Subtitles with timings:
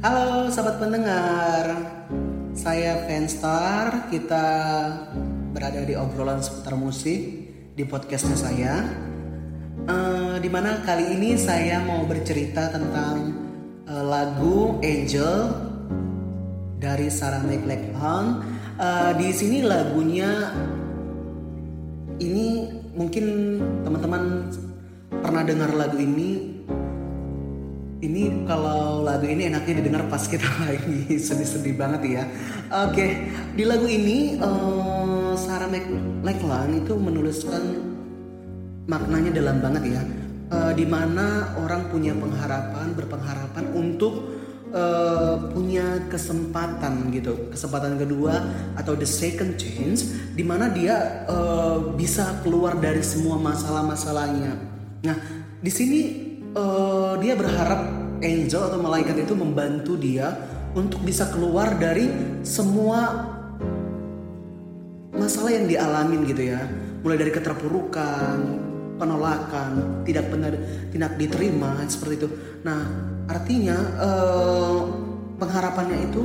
[0.00, 1.76] Halo sahabat pendengar,
[2.56, 4.08] saya Fanstar.
[4.08, 4.46] Kita
[5.52, 7.20] berada di obrolan seputar musik
[7.76, 8.80] di podcastnya saya.
[9.84, 13.36] Uh, di mana kali ini saya mau bercerita tentang
[13.92, 15.52] uh, lagu Angel
[16.80, 18.40] dari Sarah McLachlan.
[18.80, 20.48] Uh, di sini lagunya
[22.24, 23.24] ini mungkin
[23.84, 24.48] teman-teman
[25.20, 26.49] pernah dengar lagu ini
[28.00, 32.24] ini kalau lagu ini enaknya didengar pas kita lagi sedih-sedih banget ya.
[32.88, 33.10] Oke, okay.
[33.52, 37.62] di lagu ini uh, Sarah McLachlan itu menuliskan
[38.88, 40.02] maknanya dalam banget ya.
[40.50, 44.34] Uh, mana orang punya pengharapan, berpengharapan untuk
[44.74, 52.42] uh, punya kesempatan gitu, kesempatan kedua atau the second chance, di mana dia uh, bisa
[52.42, 54.58] keluar dari semua masalah-masalahnya.
[55.06, 55.16] Nah,
[55.62, 57.80] di sini uh, dia berharap
[58.20, 60.34] angel atau malaikat itu membantu dia
[60.76, 62.10] untuk bisa keluar dari
[62.46, 63.26] semua
[65.14, 66.60] masalah yang dialamin gitu ya.
[67.00, 68.36] Mulai dari keterpurukan
[69.00, 70.52] penolakan tidak benar
[70.92, 72.28] tidak diterima seperti itu.
[72.62, 72.80] Nah
[73.26, 74.80] artinya uh,
[75.40, 76.24] pengharapannya itu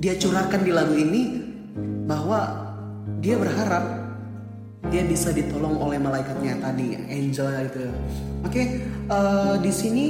[0.00, 1.22] dia curahkan di lagu ini
[2.08, 2.64] bahwa
[3.20, 3.84] dia berharap
[4.86, 7.84] dia bisa ditolong oleh malaikatnya tadi angel itu
[8.44, 8.66] oke okay,
[9.10, 10.06] uh, eh, di sini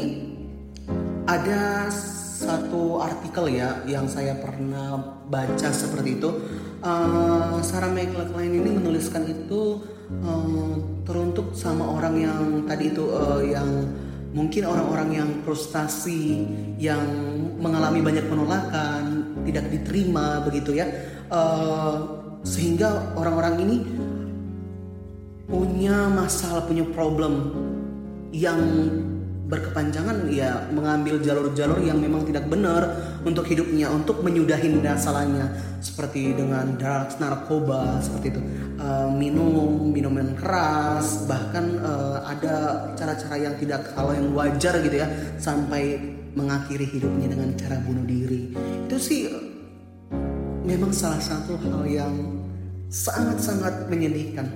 [1.27, 1.91] ada
[2.37, 6.31] satu artikel ya yang saya pernah baca seperti itu.
[6.85, 9.81] Uh, Sarah McLachlan ini menuliskan itu
[10.23, 10.75] uh,
[11.09, 13.89] teruntuk sama orang yang tadi itu uh, yang
[14.37, 16.45] mungkin orang-orang yang frustasi
[16.77, 17.03] yang
[17.57, 20.87] mengalami banyak penolakan tidak diterima begitu ya.
[21.33, 23.77] Uh, sehingga orang-orang ini
[25.47, 27.55] punya masalah, punya problem
[28.35, 28.59] yang
[29.47, 32.83] berkepanjangan ya mengambil jalur-jalur yang memang tidak benar
[33.23, 35.55] untuk hidupnya untuk menyudahin masalahnya.
[35.79, 38.43] Seperti dengan drugs narkoba seperti itu.
[38.77, 45.09] Uh, minum minuman keras bahkan uh, ada cara-cara yang tidak kalau yang wajar gitu ya
[45.39, 45.95] sampai
[46.35, 48.51] mengakhiri hidupnya dengan cara bunuh diri.
[48.91, 49.31] Itu sih
[50.67, 52.15] memang salah satu hal yang
[52.91, 54.51] sangat-sangat menyedihkan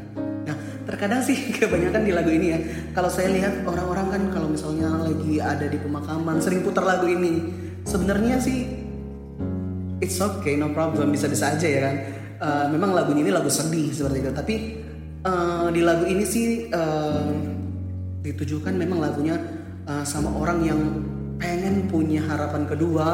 [0.87, 2.59] terkadang sih kebanyakan di lagu ini ya.
[2.93, 7.53] Kalau saya lihat orang-orang kan kalau misalnya lagi ada di pemakaman sering putar lagu ini.
[7.85, 8.69] Sebenarnya sih
[10.01, 11.97] it's okay no problem bisa-bisa aja ya kan.
[12.41, 14.31] Uh, memang lagu ini lagu sedih seperti itu.
[14.33, 14.55] Tapi
[15.25, 17.29] uh, di lagu ini sih uh,
[18.21, 19.37] ditujukan memang lagunya
[19.89, 20.81] uh, sama orang yang
[21.41, 23.07] pengen punya harapan kedua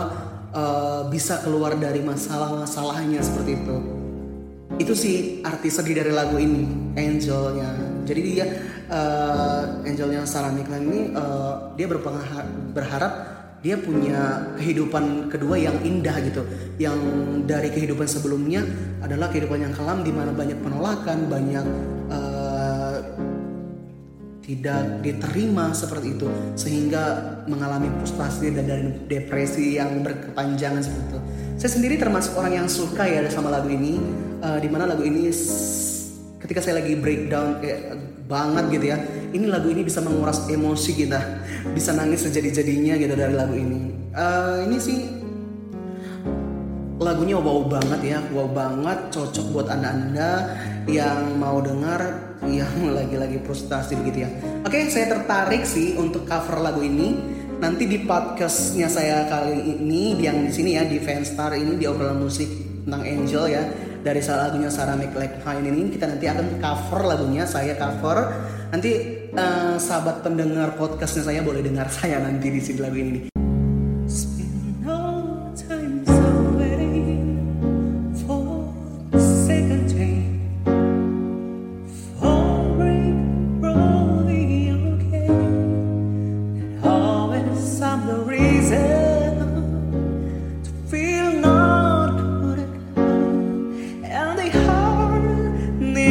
[0.50, 4.05] uh, bisa keluar dari masalah-masalahnya seperti itu
[4.76, 5.16] itu sih
[5.46, 7.70] arti sedih dari lagu ini Angelnya.
[8.06, 8.46] Jadi dia
[8.90, 11.86] uh, Angelnya Sarah McLachlan ini uh, dia
[12.74, 13.12] berharap
[13.64, 16.42] dia punya kehidupan kedua yang indah gitu.
[16.76, 16.98] Yang
[17.48, 18.62] dari kehidupan sebelumnya
[19.02, 21.66] adalah kehidupan yang kelam di mana banyak penolakan banyak
[22.12, 22.35] uh,
[24.46, 27.02] tidak diterima seperti itu sehingga
[27.50, 31.20] mengalami frustasi dan dari depresi yang berkepanjangan seperti itu.
[31.58, 33.98] Saya sendiri termasuk orang yang suka ya sama lagu ini
[34.38, 35.34] uh, di mana lagu ini
[36.38, 37.98] ketika saya lagi breakdown kayak
[38.30, 38.98] banget gitu ya
[39.34, 41.20] ini lagu ini bisa menguras emosi kita
[41.74, 43.98] bisa nangis sejadi-jadinya gitu dari lagu ini.
[44.16, 45.15] Uh, ini sih
[47.06, 48.18] lagunya wow banget ya.
[48.34, 50.58] Wow banget cocok buat anda-anda
[50.90, 54.30] yang mau dengar yang lagi-lagi frustasi begitu ya.
[54.66, 57.38] Oke saya tertarik sih untuk cover lagu ini.
[57.56, 62.20] Nanti di podcastnya saya kali ini yang di sini ya di Fanstar ini di obrolan
[62.20, 62.52] musik
[62.84, 63.64] tentang Angel ya
[64.04, 68.18] dari salah lagunya Sarah McLachlan ini kita nanti akan cover lagunya saya cover.
[68.66, 68.92] Nanti
[69.32, 73.35] uh, sahabat pendengar podcastnya saya boleh dengar saya nanti di sini lagu ini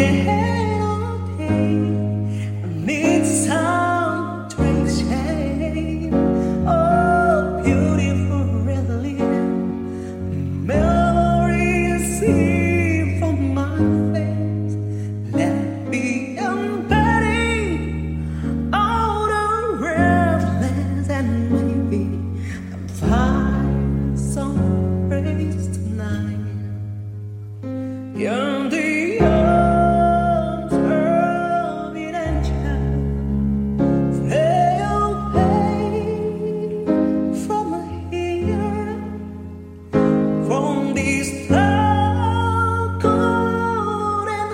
[0.06, 0.55] head.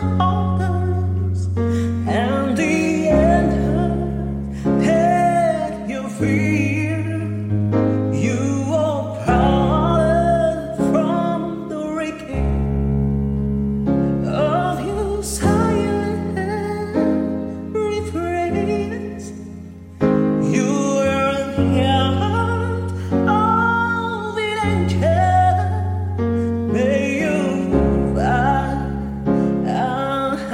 [0.01, 0.30] call.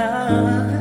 [0.08, 0.77] time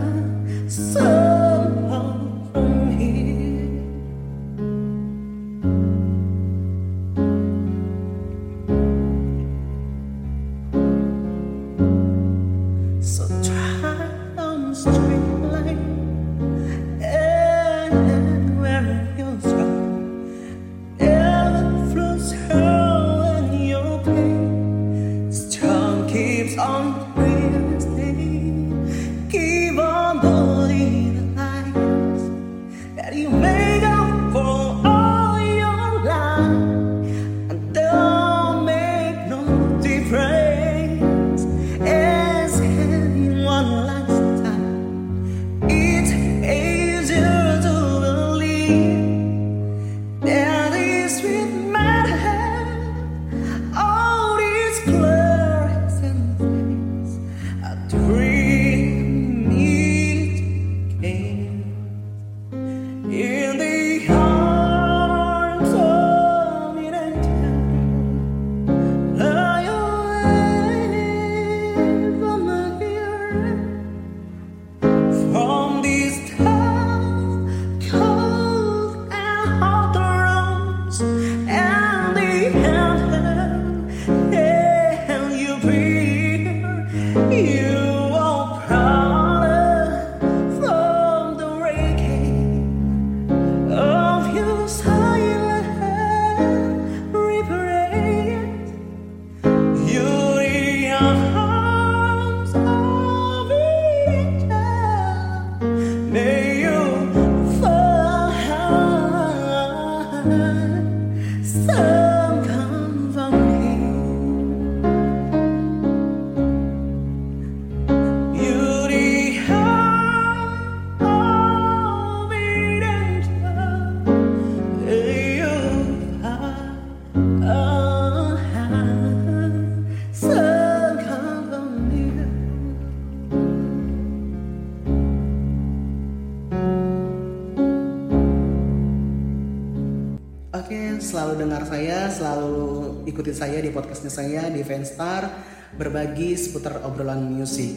[141.00, 145.32] selalu dengar saya, selalu ikutin saya di podcastnya saya di Fanstar
[145.80, 147.72] berbagi seputar obrolan musik.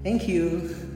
[0.00, 0.89] Thank you.